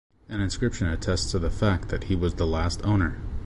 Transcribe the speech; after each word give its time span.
An 0.27 0.41
inscription 0.41 0.87
attests 0.87 1.29
to 1.29 1.37
the 1.37 1.51
fact 1.51 1.89
that 1.89 2.05
he 2.05 2.15
was 2.15 2.33
the 2.33 2.47
last 2.47 2.83
owner. 2.83 3.19